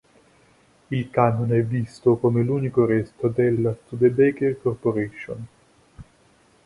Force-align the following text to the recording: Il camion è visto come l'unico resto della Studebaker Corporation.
Il 0.89 1.11
camion 1.11 1.53
è 1.53 1.61
visto 1.61 2.15
come 2.15 2.41
l'unico 2.41 2.85
resto 2.87 3.27
della 3.27 3.71
Studebaker 3.85 4.59
Corporation. 4.59 5.45